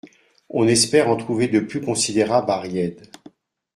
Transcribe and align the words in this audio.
On 0.49 0.67
espère 0.67 1.09
en 1.09 1.15
trouver 1.15 1.47
de 1.47 1.59
plus 1.59 1.79
considérables 1.79 2.49
à 2.49 2.59
Ried. 2.59 3.03